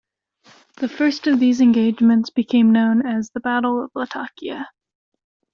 The 0.77 0.89
first 0.89 1.27
of 1.27 1.39
these 1.39 1.61
engagements 1.61 2.31
became 2.31 2.73
known 2.73 3.05
as 3.05 3.29
the 3.29 3.39
Battle 3.39 3.83
of 3.83 3.91
Latakia. 3.93 4.67